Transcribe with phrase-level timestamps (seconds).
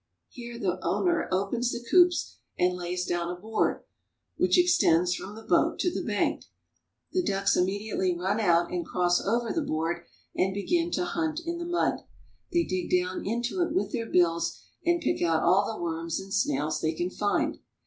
[0.29, 3.83] Here the owner opens the coops and lays down a board
[4.35, 6.45] which extends from the boat to the bank.
[7.11, 11.41] The ducks immedi ately run out and cross over the board and begin to hunt
[11.45, 11.99] in the mud.
[12.51, 16.33] They dig down into it with their bills and pick out all the worms and
[16.33, 17.59] snails they can find.